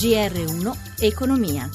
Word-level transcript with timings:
GR1 0.00 0.74
Economia. 1.02 1.68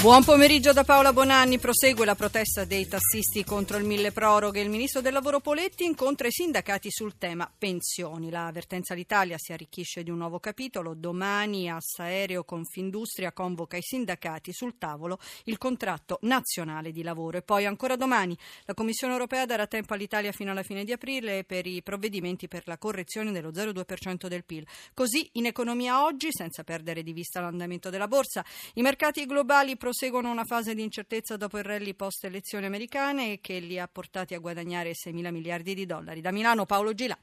Buon 0.00 0.24
pomeriggio 0.24 0.72
da 0.72 0.82
Paola 0.82 1.12
Bonanni. 1.12 1.58
Prosegue 1.58 2.06
la 2.06 2.14
protesta 2.14 2.64
dei 2.64 2.88
tassisti 2.88 3.44
contro 3.44 3.76
il 3.76 3.84
mille 3.84 4.12
proroghe. 4.12 4.62
Il 4.62 4.70
ministro 4.70 5.02
del 5.02 5.12
lavoro 5.12 5.40
Poletti 5.40 5.84
incontra 5.84 6.26
i 6.26 6.32
sindacati 6.32 6.90
sul 6.90 7.18
tema 7.18 7.52
pensioni. 7.58 8.30
La 8.30 8.46
avvertenza 8.46 8.94
all'Italia 8.94 9.36
si 9.36 9.52
arricchisce 9.52 10.02
di 10.02 10.08
un 10.08 10.16
nuovo 10.16 10.40
capitolo. 10.40 10.94
Domani 10.94 11.68
Assa 11.68 12.04
Aereo 12.04 12.44
Confindustria 12.44 13.32
convoca 13.32 13.76
i 13.76 13.82
sindacati 13.82 14.54
sul 14.54 14.78
tavolo 14.78 15.18
il 15.44 15.58
contratto 15.58 16.18
nazionale 16.22 16.92
di 16.92 17.02
lavoro. 17.02 17.36
E 17.36 17.42
poi 17.42 17.66
ancora 17.66 17.96
domani 17.96 18.34
la 18.64 18.72
Commissione 18.72 19.12
europea 19.12 19.44
darà 19.44 19.66
tempo 19.66 19.92
all'Italia 19.92 20.32
fino 20.32 20.50
alla 20.50 20.62
fine 20.62 20.82
di 20.84 20.92
aprile 20.92 21.44
per 21.44 21.66
i 21.66 21.82
provvedimenti 21.82 22.48
per 22.48 22.62
la 22.64 22.78
correzione 22.78 23.32
dello 23.32 23.50
0,2% 23.50 24.28
del 24.28 24.46
PIL. 24.46 24.66
Così 24.94 25.28
in 25.32 25.44
economia 25.44 26.02
oggi, 26.02 26.28
senza 26.30 26.64
perdere 26.64 27.02
di 27.02 27.12
vista 27.12 27.42
l'andamento 27.42 27.90
della 27.90 28.08
borsa, 28.08 28.42
i 28.76 28.80
mercati 28.80 29.26
globali 29.26 29.76
proseguono 29.90 30.30
una 30.30 30.44
fase 30.44 30.72
di 30.76 30.84
incertezza 30.84 31.36
dopo 31.36 31.58
il 31.58 31.64
rally 31.64 31.94
post 31.94 32.24
elezioni 32.24 32.64
americane 32.64 33.40
che 33.40 33.58
li 33.58 33.76
ha 33.76 33.88
portati 33.88 34.34
a 34.34 34.38
guadagnare 34.38 34.94
6 34.94 35.12
mila 35.12 35.32
miliardi 35.32 35.74
di 35.74 35.84
dollari. 35.84 36.20
Da 36.20 36.30
Milano 36.30 36.64
Paolo 36.64 36.94
Gilà. 36.94 37.18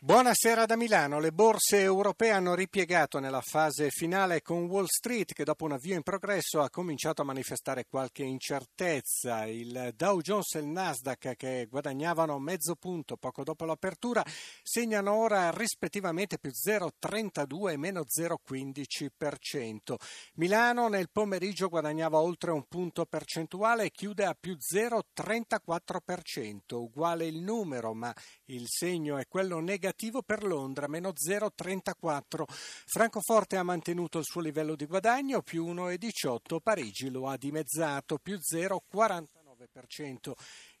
Buonasera 0.00 0.64
da 0.64 0.76
Milano. 0.76 1.18
Le 1.18 1.32
borse 1.32 1.80
europee 1.80 2.30
hanno 2.30 2.54
ripiegato 2.54 3.18
nella 3.18 3.40
fase 3.40 3.90
finale 3.90 4.42
con 4.42 4.66
Wall 4.66 4.86
Street 4.86 5.32
che 5.32 5.42
dopo 5.42 5.64
un 5.64 5.72
avvio 5.72 5.96
in 5.96 6.04
progresso 6.04 6.60
ha 6.60 6.70
cominciato 6.70 7.22
a 7.22 7.24
manifestare 7.24 7.84
qualche 7.84 8.22
incertezza. 8.22 9.44
Il 9.46 9.94
Dow 9.96 10.20
Jones 10.20 10.54
e 10.54 10.60
il 10.60 10.68
Nasdaq 10.68 11.34
che 11.34 11.66
guadagnavano 11.68 12.38
mezzo 12.38 12.76
punto 12.76 13.16
poco 13.16 13.42
dopo 13.42 13.64
l'apertura 13.64 14.24
segnano 14.62 15.14
ora 15.14 15.50
rispettivamente 15.50 16.38
più 16.38 16.52
0,32 16.52 17.72
e 17.72 17.76
meno 17.76 18.02
0,15%. 18.02 19.96
Milano 20.34 20.86
nel 20.86 21.10
pomeriggio 21.10 21.68
guadagnava 21.68 22.20
oltre 22.20 22.52
un 22.52 22.68
punto 22.68 23.04
percentuale 23.04 23.86
e 23.86 23.90
chiude 23.90 24.26
a 24.26 24.36
più 24.38 24.56
0,34%, 24.56 26.74
uguale 26.74 27.26
il 27.26 27.42
numero 27.42 27.94
ma 27.94 28.14
il 28.44 28.66
segno 28.68 29.18
è 29.18 29.26
quello 29.26 29.58
negativo 29.58 29.86
negativo 29.88 30.22
per 30.22 30.44
Londra, 30.44 30.86
meno 30.86 31.10
0,34. 31.10 32.44
Francoforte 32.46 33.56
ha 33.56 33.62
mantenuto 33.62 34.18
il 34.18 34.24
suo 34.24 34.42
livello 34.42 34.76
di 34.76 34.84
guadagno, 34.84 35.40
più 35.40 35.66
1,18. 35.66 36.58
Parigi 36.62 37.10
lo 37.10 37.26
ha 37.26 37.36
dimezzato, 37.38 38.18
più 38.18 38.36
0,49%. 38.36 39.37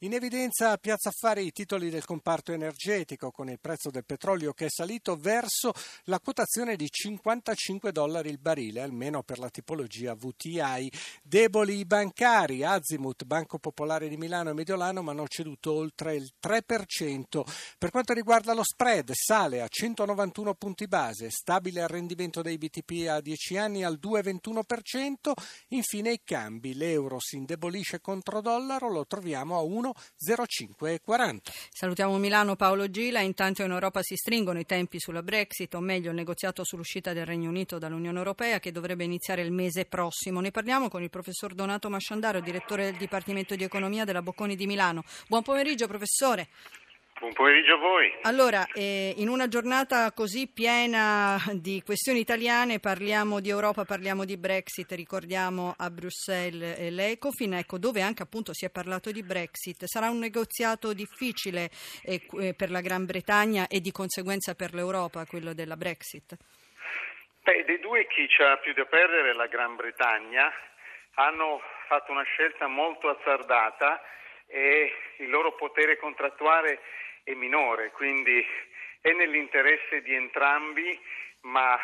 In 0.02 0.14
evidenza 0.14 0.70
a 0.70 0.76
Piazza 0.76 1.08
Affari 1.08 1.46
i 1.46 1.50
titoli 1.50 1.90
del 1.90 2.04
comparto 2.04 2.52
energetico 2.52 3.32
con 3.32 3.48
il 3.48 3.58
prezzo 3.58 3.90
del 3.90 4.04
petrolio 4.04 4.52
che 4.52 4.66
è 4.66 4.70
salito 4.70 5.16
verso 5.16 5.72
la 6.04 6.20
quotazione 6.20 6.76
di 6.76 6.88
55 6.88 7.90
dollari 7.90 8.28
il 8.28 8.38
barile, 8.38 8.82
almeno 8.82 9.24
per 9.24 9.40
la 9.40 9.50
tipologia 9.50 10.14
VTI. 10.14 10.92
Deboli 11.24 11.78
i 11.78 11.84
bancari, 11.86 12.62
Azimut, 12.62 13.24
Banco 13.24 13.58
Popolare 13.58 14.08
di 14.08 14.16
Milano 14.16 14.50
e 14.50 14.52
Mediolano, 14.52 15.02
ma 15.02 15.10
hanno 15.10 15.26
ceduto 15.26 15.72
oltre 15.72 16.14
il 16.14 16.30
3%. 16.40 17.42
Per 17.76 17.90
quanto 17.90 18.12
riguarda 18.12 18.54
lo 18.54 18.62
spread, 18.62 19.10
sale 19.12 19.60
a 19.60 19.66
191 19.68 20.54
punti 20.54 20.86
base, 20.86 21.30
stabile 21.30 21.80
il 21.80 21.88
rendimento 21.88 22.42
dei 22.42 22.58
BTP 22.58 23.08
a 23.08 23.20
10 23.20 23.56
anni 23.56 23.82
al 23.82 23.98
2,21%. 24.00 25.32
Infine 25.70 26.12
i 26.12 26.20
cambi, 26.22 26.74
l'euro 26.74 27.18
si 27.18 27.34
indebolisce 27.34 28.00
contro 28.00 28.40
dollaro, 28.40 28.66
lo 28.76 29.06
troviamo 29.06 29.56
a 29.56 29.62
1 29.62 29.94
0540. 30.18 31.52
Salutiamo 31.72 32.18
Milano 32.18 32.56
Paolo 32.56 32.90
Gila. 32.90 33.20
Intanto 33.20 33.62
in 33.62 33.70
Europa 33.70 34.02
si 34.02 34.16
stringono 34.16 34.58
i 34.58 34.66
tempi 34.66 34.98
sulla 35.00 35.22
Brexit, 35.22 35.72
o 35.74 35.80
meglio 35.80 36.10
il 36.10 36.16
negoziato 36.16 36.64
sull'uscita 36.64 37.12
del 37.12 37.24
Regno 37.24 37.48
Unito 37.48 37.78
dall'Unione 37.78 38.18
Europea 38.18 38.58
che 38.58 38.72
dovrebbe 38.72 39.04
iniziare 39.04 39.42
il 39.42 39.52
mese 39.52 39.86
prossimo. 39.86 40.40
Ne 40.40 40.50
parliamo 40.50 40.88
con 40.88 41.02
il 41.02 41.10
professor 41.10 41.54
Donato 41.54 41.88
Masciandaro, 41.88 42.40
direttore 42.40 42.84
del 42.84 42.96
Dipartimento 42.96 43.54
di 43.54 43.64
Economia 43.64 44.04
della 44.04 44.22
Bocconi 44.22 44.56
di 44.56 44.66
Milano. 44.66 45.04
Buon 45.28 45.42
pomeriggio 45.42 45.86
professore. 45.86 46.48
Buon 47.18 47.32
pomeriggio 47.32 47.74
a 47.74 47.78
voi. 47.78 48.16
Allora, 48.22 48.64
eh, 48.72 49.12
in 49.16 49.28
una 49.28 49.48
giornata 49.48 50.12
così 50.12 50.46
piena 50.46 51.36
di 51.54 51.82
questioni 51.84 52.20
italiane 52.20 52.78
parliamo 52.78 53.40
di 53.40 53.48
Europa, 53.48 53.84
parliamo 53.84 54.24
di 54.24 54.36
Brexit, 54.36 54.92
ricordiamo 54.92 55.74
a 55.76 55.90
Bruxelles 55.90 56.78
eh, 56.78 56.90
l'Ecofin, 56.90 57.54
ecco, 57.54 57.76
dove 57.76 58.02
anche 58.02 58.22
appunto 58.22 58.54
si 58.54 58.66
è 58.66 58.70
parlato 58.70 59.10
di 59.10 59.24
Brexit. 59.24 59.84
Sarà 59.86 60.10
un 60.10 60.20
negoziato 60.20 60.92
difficile 60.92 61.70
eh, 62.04 62.22
eh 62.40 62.54
per 62.54 62.70
la 62.70 62.80
Gran 62.80 63.04
Bretagna 63.04 63.66
e 63.66 63.80
di 63.80 63.90
conseguenza 63.90 64.54
per 64.54 64.72
l'Europa, 64.72 65.26
quello 65.26 65.54
della 65.54 65.76
Brexit? 65.76 66.36
Beh, 67.42 67.64
dei 67.64 67.80
due 67.80 68.06
chi 68.06 68.28
ha 68.44 68.58
più 68.58 68.72
da 68.74 68.84
perdere 68.84 69.34
la 69.34 69.48
Gran 69.48 69.74
Bretagna. 69.74 70.52
Hanno 71.14 71.60
fatto 71.88 72.12
una 72.12 72.22
scelta 72.22 72.68
molto 72.68 73.08
azzardata 73.08 74.00
e 74.46 74.92
il 75.18 75.28
loro 75.28 75.56
potere 75.56 75.98
contrattuale 75.98 76.80
è 77.28 77.34
minore, 77.34 77.90
quindi 77.90 78.42
è 79.00 79.12
nell'interesse 79.12 80.00
di 80.00 80.14
entrambi, 80.14 80.98
ma 81.42 81.78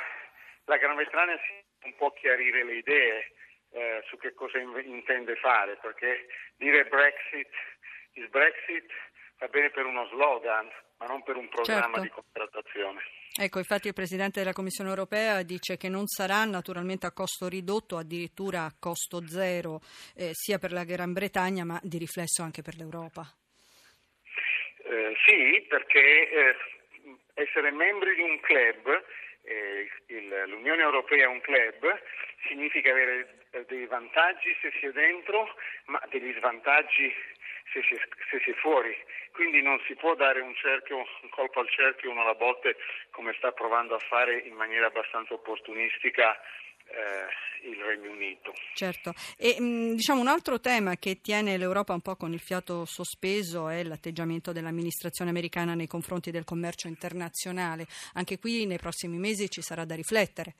la 0.64 0.76
Gran 0.78 0.96
Bretagna 0.96 1.38
si 1.82 1.92
può 1.92 2.10
chiarire 2.12 2.64
le 2.64 2.76
idee 2.76 3.32
eh, 3.72 4.02
su 4.08 4.16
che 4.16 4.32
cosa 4.32 4.58
in- 4.58 4.82
intende 4.86 5.36
fare, 5.36 5.76
perché 5.82 6.26
dire 6.56 6.84
Brexit 6.86 7.50
is 8.12 8.28
Brexit 8.30 8.90
va 9.38 9.48
bene 9.48 9.68
per 9.70 9.84
uno 9.84 10.06
slogan, 10.08 10.70
ma 10.96 11.06
non 11.06 11.22
per 11.22 11.36
un 11.36 11.48
programma 11.48 11.98
certo. 11.98 12.00
di 12.00 12.08
contrattazione. 12.08 13.02
Ecco, 13.36 13.58
infatti 13.58 13.88
il 13.88 13.94
Presidente 13.94 14.38
della 14.38 14.52
Commissione 14.52 14.88
europea 14.88 15.42
dice 15.42 15.76
che 15.76 15.90
non 15.90 16.06
sarà 16.06 16.44
naturalmente 16.44 17.04
a 17.04 17.12
costo 17.12 17.48
ridotto, 17.48 17.98
addirittura 17.98 18.62
a 18.62 18.74
costo 18.78 19.26
zero, 19.26 19.80
eh, 20.14 20.30
sia 20.32 20.58
per 20.58 20.72
la 20.72 20.84
Gran 20.84 21.12
Bretagna 21.12 21.64
ma 21.64 21.78
di 21.82 21.98
riflesso 21.98 22.42
anche 22.42 22.62
per 22.62 22.76
l'Europa. 22.76 23.28
Eh, 24.94 25.16
sì, 25.26 25.66
perché 25.68 26.30
eh, 26.30 26.56
essere 27.34 27.72
membri 27.72 28.14
di 28.14 28.22
un 28.22 28.38
club, 28.38 29.04
eh, 29.42 29.90
il, 30.06 30.44
l'Unione 30.46 30.82
Europea 30.82 31.24
è 31.24 31.26
un 31.26 31.40
club, 31.40 32.00
significa 32.46 32.92
avere 32.92 33.46
eh, 33.50 33.64
dei 33.66 33.86
vantaggi 33.86 34.56
se 34.60 34.72
si 34.78 34.86
è 34.86 34.92
dentro, 34.92 35.52
ma 35.86 36.00
degli 36.10 36.32
svantaggi 36.38 37.12
se 37.72 37.82
si, 37.82 37.94
è, 37.94 38.08
se 38.30 38.40
si 38.44 38.50
è 38.50 38.54
fuori. 38.54 38.96
Quindi 39.32 39.62
non 39.62 39.80
si 39.84 39.96
può 39.96 40.14
dare 40.14 40.40
un, 40.40 40.54
cerchio, 40.54 40.98
un 40.98 41.28
colpo 41.30 41.58
al 41.58 41.68
cerchio, 41.70 42.12
uno 42.12 42.22
alla 42.22 42.36
botte, 42.36 42.76
come 43.10 43.34
sta 43.36 43.50
provando 43.50 43.96
a 43.96 43.98
fare 43.98 44.38
in 44.38 44.54
maniera 44.54 44.86
abbastanza 44.86 45.34
opportunistica 45.34 46.40
eh, 46.86 47.68
il 47.68 47.76
Regno 47.82 48.10
Unito. 48.10 48.52
Certo, 48.74 49.14
e 49.38 49.60
mh, 49.60 49.94
diciamo 49.94 50.20
un 50.20 50.28
altro 50.28 50.60
tema 50.60 50.96
che 50.96 51.20
tiene 51.20 51.56
l'Europa 51.56 51.92
un 51.92 52.00
po' 52.00 52.16
con 52.16 52.32
il 52.32 52.40
fiato 52.40 52.84
sospeso 52.84 53.68
è 53.68 53.82
l'atteggiamento 53.82 54.52
dell'amministrazione 54.52 55.30
americana 55.30 55.74
nei 55.74 55.86
confronti 55.86 56.30
del 56.30 56.44
commercio 56.44 56.88
internazionale. 56.88 57.86
Anche 58.14 58.38
qui 58.38 58.66
nei 58.66 58.78
prossimi 58.78 59.18
mesi 59.18 59.48
ci 59.48 59.62
sarà 59.62 59.84
da 59.84 59.94
riflettere. 59.94 60.54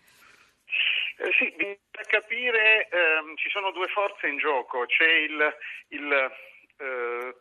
Eh, 1.16 1.30
sì, 1.38 1.52
bisogna 1.56 1.76
capire, 2.08 2.88
ehm, 2.88 3.36
ci 3.36 3.48
sono 3.50 3.70
due 3.70 3.86
forze 3.88 4.26
in 4.26 4.38
gioco, 4.38 4.84
c'è 4.86 5.10
il, 5.10 5.56
il 5.88 6.30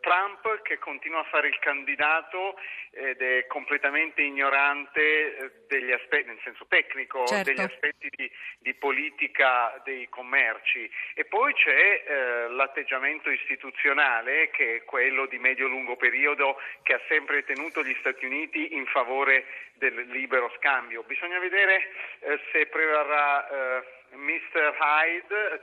Trump 0.00 0.62
che 0.62 0.78
continua 0.78 1.20
a 1.20 1.24
fare 1.24 1.48
il 1.48 1.58
candidato 1.58 2.56
ed 2.90 3.20
è 3.20 3.46
completamente 3.46 4.22
ignorante 4.22 5.36
eh, 5.36 5.50
degli 5.66 5.90
aspetti, 5.90 6.28
nel 6.28 6.40
senso 6.44 6.66
tecnico, 6.68 7.26
certo. 7.26 7.50
degli 7.50 7.60
aspetti 7.60 8.08
di, 8.14 8.30
di, 8.58 8.74
politica 8.74 9.80
dei 9.84 10.08
commerci. 10.08 10.88
E 11.14 11.24
poi 11.24 11.52
c'è 11.54 12.04
eh, 12.06 12.48
l'atteggiamento 12.50 13.30
istituzionale 13.30 14.50
che 14.50 14.76
è 14.76 14.84
quello 14.84 15.26
di 15.26 15.38
medio-lungo 15.38 15.96
periodo 15.96 16.56
che 16.82 16.94
ha 16.94 17.00
sempre 17.08 17.44
tenuto 17.44 17.82
gli 17.82 17.96
Stati 18.00 18.24
Uniti 18.24 18.74
in 18.74 18.86
favore 18.86 19.44
del 19.74 20.06
libero 20.08 20.52
scambio. 20.56 21.02
Bisogna 21.02 21.38
vedere 21.38 21.90
eh, 22.20 22.40
se 22.52 22.66
prevarrà 22.66 23.48
eh, 23.48 23.84
Mr. 24.16 24.76
Hyde 24.78 25.60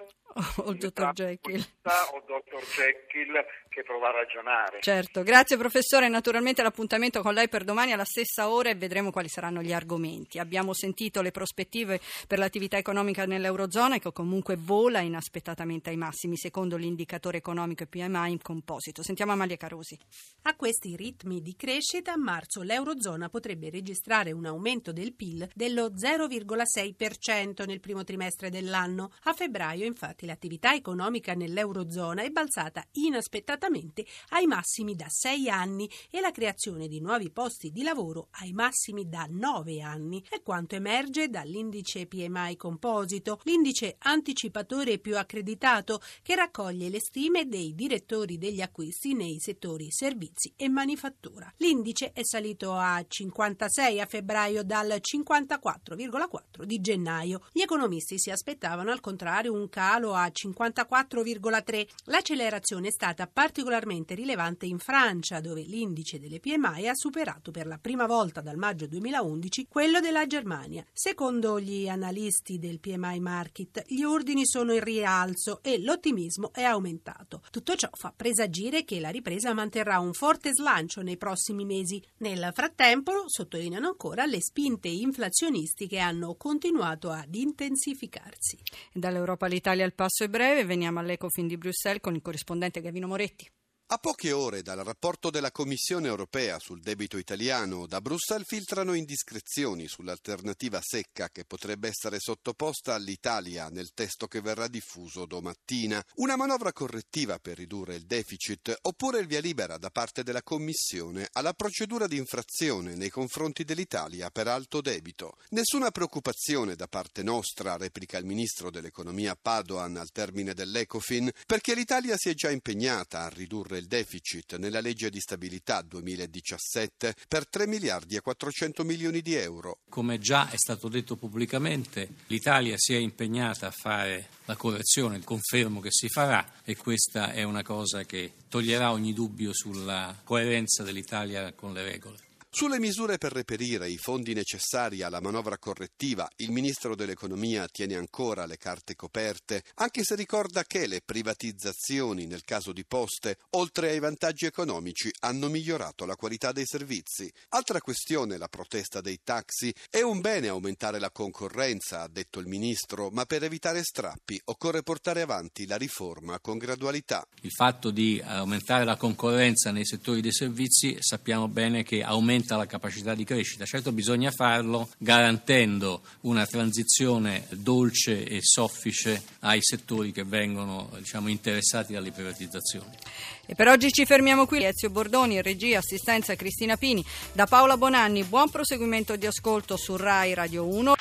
o 0.57 0.71
il 0.71 0.77
dottor 0.77 1.13
Jekyll. 1.13 1.65
O 2.13 2.23
dottor 2.25 2.61
Jekyll 2.63 3.45
che 3.69 3.83
prova 3.83 4.09
a 4.09 4.11
ragionare. 4.11 4.79
Certo, 4.81 5.23
grazie 5.23 5.57
professore. 5.57 6.09
Naturalmente 6.09 6.61
l'appuntamento 6.61 7.21
con 7.21 7.33
lei 7.33 7.47
per 7.47 7.63
domani 7.63 7.93
alla 7.93 8.03
stessa 8.03 8.49
ora 8.49 8.69
e 8.69 8.75
vedremo 8.75 9.11
quali 9.11 9.29
saranno 9.29 9.61
gli 9.61 9.71
argomenti. 9.71 10.39
Abbiamo 10.39 10.73
sentito 10.73 11.21
le 11.21 11.31
prospettive 11.31 11.99
per 12.27 12.37
l'attività 12.37 12.77
economica 12.77 13.25
nell'Eurozona 13.25 13.97
che 13.97 14.11
comunque 14.11 14.57
vola 14.57 14.99
inaspettatamente 14.99 15.89
ai 15.89 15.97
massimi 15.97 16.35
secondo 16.37 16.75
l'indicatore 16.75 17.37
economico 17.37 17.85
PMI 17.85 18.31
in 18.31 18.41
composito. 18.41 19.03
Sentiamo 19.03 19.31
Amalia 19.31 19.57
Carosi. 19.57 19.97
A 20.43 20.55
questi 20.55 20.95
ritmi 20.95 21.41
di 21.41 21.55
crescita 21.55 22.13
a 22.13 22.17
marzo 22.17 22.61
l'Eurozona 22.61 23.29
potrebbe 23.29 23.69
registrare 23.69 24.31
un 24.31 24.45
aumento 24.45 24.91
del 24.91 25.13
PIL 25.13 25.49
dello 25.53 25.91
0,6% 25.91 27.65
nel 27.65 27.79
primo 27.79 28.03
trimestre 28.03 28.49
dell'anno. 28.49 29.11
A 29.23 29.33
febbraio 29.33 29.85
infatti 29.85 30.20
Infatti 30.21 30.25
l'attività 30.25 30.73
economica 30.73 31.33
nell'Eurozona 31.33 32.23
è 32.23 32.29
balzata 32.29 32.85
inaspettatamente 32.93 34.05
ai 34.29 34.45
massimi 34.45 34.95
da 34.95 35.07
sei 35.09 35.49
anni 35.49 35.89
e 36.09 36.19
la 36.21 36.31
creazione 36.31 36.87
di 36.87 36.99
nuovi 36.99 37.31
posti 37.31 37.71
di 37.71 37.83
lavoro 37.83 38.27
ai 38.41 38.51
massimi 38.53 39.07
da 39.07 39.27
nove 39.29 39.81
anni. 39.81 40.23
È 40.27 40.41
quanto 40.41 40.75
emerge 40.75 41.29
dall'indice 41.29 42.05
PMI 42.07 42.55
composito, 42.55 43.39
l'indice 43.43 43.95
anticipatore 43.99 44.99
più 44.99 45.17
accreditato 45.17 46.01
che 46.21 46.35
raccoglie 46.35 46.89
le 46.89 46.99
stime 46.99 47.47
dei 47.47 47.73
direttori 47.73 48.37
degli 48.37 48.61
acquisti 48.61 49.13
nei 49.13 49.39
settori 49.39 49.91
servizi 49.91 50.53
e 50.55 50.69
manifattura. 50.69 51.51
L'indice 51.57 52.11
è 52.11 52.23
salito 52.23 52.73
a 52.73 53.03
56 53.07 53.99
a 53.99 54.05
febbraio 54.05 54.63
dal 54.63 54.99
54,4 54.99 56.63
di 56.63 56.79
gennaio. 56.79 57.41
Gli 57.51 57.61
economisti 57.61 58.19
si 58.19 58.29
aspettavano 58.29 58.91
al 58.91 58.99
contrario 58.99 59.53
un 59.53 59.69
calo 59.69 60.10
a 60.13 60.25
54,3. 60.27 61.87
L'accelerazione 62.05 62.87
è 62.87 62.91
stata 62.91 63.27
particolarmente 63.27 64.15
rilevante 64.15 64.65
in 64.65 64.79
Francia, 64.79 65.39
dove 65.39 65.61
l'indice 65.61 66.19
delle 66.19 66.39
PMI 66.39 66.87
ha 66.87 66.95
superato 66.95 67.51
per 67.51 67.67
la 67.67 67.77
prima 67.77 68.05
volta 68.05 68.41
dal 68.41 68.57
maggio 68.57 68.87
2011 68.87 69.67
quello 69.67 69.99
della 69.99 70.27
Germania. 70.27 70.85
Secondo 70.93 71.59
gli 71.59 71.87
analisti 71.87 72.59
del 72.59 72.79
PMI 72.79 73.19
Market, 73.19 73.83
gli 73.87 74.03
ordini 74.03 74.45
sono 74.45 74.73
in 74.73 74.83
rialzo 74.83 75.59
e 75.61 75.79
l'ottimismo 75.79 76.51
è 76.53 76.63
aumentato. 76.63 77.41
Tutto 77.51 77.75
ciò 77.75 77.89
fa 77.93 78.13
presagire 78.15 78.83
che 78.83 78.99
la 78.99 79.09
ripresa 79.09 79.53
manterrà 79.53 79.99
un 79.99 80.13
forte 80.13 80.53
slancio 80.53 81.01
nei 81.01 81.17
prossimi 81.17 81.65
mesi. 81.65 82.01
Nel 82.17 82.51
frattempo, 82.53 83.23
sottolineano 83.27 83.87
ancora, 83.87 84.25
le 84.25 84.41
spinte 84.41 84.87
inflazionistiche 84.87 85.99
hanno 85.99 86.35
continuato 86.35 87.09
ad 87.09 87.33
intensificarsi. 87.33 88.57
Dall'Europa 88.93 89.45
all'Italia 89.45 89.85
il 89.85 89.93
passo 90.01 90.23
è 90.23 90.29
breve, 90.29 90.65
veniamo 90.65 90.97
all'Ecofin 90.97 91.45
di 91.45 91.57
Bruxelles 91.57 92.01
con 92.01 92.15
il 92.15 92.23
corrispondente 92.23 92.81
Gavino 92.81 93.05
Moretti. 93.05 93.47
A 93.93 93.97
poche 93.97 94.31
ore 94.31 94.61
dal 94.61 94.77
rapporto 94.85 95.29
della 95.29 95.51
Commissione 95.51 96.07
europea 96.07 96.59
sul 96.59 96.79
debito 96.79 97.17
italiano, 97.17 97.87
da 97.87 97.99
Bruxelles 97.99 98.47
filtrano 98.47 98.93
indiscrezioni 98.93 99.85
sull'alternativa 99.89 100.79
secca 100.81 101.27
che 101.29 101.43
potrebbe 101.43 101.89
essere 101.89 102.17
sottoposta 102.17 102.93
all'Italia 102.93 103.67
nel 103.67 103.91
testo 103.93 104.27
che 104.27 104.39
verrà 104.39 104.69
diffuso 104.69 105.25
domattina. 105.25 106.01
Una 106.15 106.37
manovra 106.37 106.71
correttiva 106.71 107.37
per 107.39 107.57
ridurre 107.57 107.95
il 107.95 108.05
deficit 108.05 108.73
oppure 108.83 109.19
il 109.19 109.27
via 109.27 109.41
libera 109.41 109.77
da 109.77 109.89
parte 109.89 110.23
della 110.23 110.41
Commissione 110.41 111.27
alla 111.33 111.51
procedura 111.51 112.07
di 112.07 112.15
infrazione 112.15 112.95
nei 112.95 113.09
confronti 113.09 113.65
dell'Italia 113.65 114.29
per 114.29 114.47
alto 114.47 114.79
debito. 114.79 115.35
Nessuna 115.49 115.91
preoccupazione 115.91 116.75
da 116.75 116.87
parte 116.87 117.23
nostra, 117.23 117.75
replica 117.75 118.17
il 118.17 118.25
ministro 118.25 118.71
dell'economia 118.71 119.35
Padoan 119.35 119.97
al 119.97 120.11
termine 120.13 120.53
dell'Ecofin, 120.53 121.29
perché 121.45 121.75
l'Italia 121.75 122.15
si 122.15 122.29
è 122.29 122.33
già 122.33 122.49
impegnata 122.51 123.23
a 123.23 123.27
ridurre 123.27 123.79
il 123.81 123.87
deficit 123.87 124.57
nella 124.57 124.79
legge 124.79 125.09
di 125.09 125.19
stabilità 125.19 125.81
2017 125.81 127.15
per 127.27 127.47
3 127.47 127.65
miliardi 127.65 128.15
e 128.15 128.21
400 128.21 128.83
milioni 128.83 129.21
di 129.21 129.33
euro. 129.33 129.79
Come 129.89 130.19
già 130.19 130.49
è 130.49 130.57
stato 130.57 130.87
detto 130.87 131.15
pubblicamente, 131.15 132.09
l'Italia 132.27 132.75
si 132.77 132.93
è 132.93 132.97
impegnata 132.97 133.67
a 133.67 133.71
fare 133.71 134.29
la 134.45 134.55
correzione, 134.55 135.21
confermo 135.23 135.79
che 135.79 135.91
si 135.91 136.07
farà 136.07 136.59
e 136.63 136.75
questa 136.75 137.31
è 137.31 137.43
una 137.43 137.63
cosa 137.63 138.03
che 138.03 138.33
toglierà 138.47 138.91
ogni 138.91 139.13
dubbio 139.13 139.51
sulla 139.53 140.15
coerenza 140.23 140.83
dell'Italia 140.83 141.51
con 141.53 141.73
le 141.73 141.83
regole. 141.83 142.30
Sulle 142.53 142.79
misure 142.79 143.17
per 143.17 143.31
reperire 143.31 143.89
i 143.89 143.95
fondi 143.95 144.33
necessari 144.33 145.03
alla 145.03 145.21
manovra 145.21 145.57
correttiva, 145.57 146.29
il 146.35 146.51
ministro 146.51 146.95
dell'economia 146.95 147.65
tiene 147.69 147.95
ancora 147.95 148.45
le 148.45 148.57
carte 148.57 148.93
coperte, 148.93 149.63
anche 149.75 150.03
se 150.03 150.15
ricorda 150.15 150.65
che 150.65 150.85
le 150.85 150.99
privatizzazioni 151.03 152.25
nel 152.25 152.43
caso 152.43 152.73
di 152.73 152.83
poste, 152.83 153.37
oltre 153.51 153.91
ai 153.91 153.99
vantaggi 153.99 154.45
economici, 154.47 155.09
hanno 155.21 155.47
migliorato 155.47 156.05
la 156.05 156.17
qualità 156.17 156.51
dei 156.51 156.65
servizi. 156.65 157.31
Altra 157.51 157.79
questione, 157.79 158.37
la 158.37 158.49
protesta 158.49 158.99
dei 158.99 159.21
taxi. 159.23 159.73
È 159.89 160.01
un 160.01 160.19
bene 160.19 160.49
aumentare 160.49 160.99
la 160.99 161.09
concorrenza, 161.09 162.01
ha 162.01 162.09
detto 162.09 162.39
il 162.39 162.47
ministro, 162.47 163.09
ma 163.11 163.23
per 163.23 163.43
evitare 163.43 163.81
strappi 163.81 164.39
occorre 164.45 164.83
portare 164.83 165.21
avanti 165.21 165.65
la 165.65 165.77
riforma 165.77 166.37
con 166.41 166.57
gradualità. 166.57 167.25
Il 167.43 167.51
fatto 167.51 167.91
di 167.91 168.21
aumentare 168.21 168.83
la 168.83 168.97
concorrenza 168.97 169.71
nei 169.71 169.85
settori 169.85 170.19
dei 170.19 170.33
servizi 170.33 170.97
sappiamo 170.99 171.47
bene 171.47 171.83
che 171.83 172.03
aumenta 172.03 172.39
aumenta 172.41 172.57
la 172.57 172.65
capacità 172.65 173.13
di 173.13 173.23
crescita. 173.23 173.65
Certo 173.65 173.91
bisogna 173.91 174.31
farlo 174.31 174.89
garantendo 174.97 176.01
una 176.21 176.45
transizione 176.45 177.45
dolce 177.51 178.23
e 178.23 178.39
soffice 178.41 179.21
ai 179.39 179.59
settori 179.61 180.11
che 180.11 180.23
vengono 180.23 180.89
diciamo, 180.97 181.29
interessati 181.29 181.93
dalle 181.93 182.11
privatizzazioni. 182.11 182.97
E 183.45 183.55
per 183.55 183.67
oggi 183.67 183.91
ci 183.91 184.05
fermiamo 184.05 184.45
qui. 184.45 184.63
Ezio 184.63 184.89
Bordoni, 184.89 185.41
regia, 185.41 185.79
assistenza 185.79 186.35
Cristina 186.35 186.77
Pini, 186.77 187.03
da 187.33 187.45
Paola 187.45 187.77
Bonanni. 187.77 188.23
Buon 188.23 188.49
proseguimento 188.49 189.15
di 189.15 189.25
ascolto 189.25 189.77
su 189.77 189.95
RAI 189.95 190.33
Radio 190.33 190.65
1. 190.67 190.93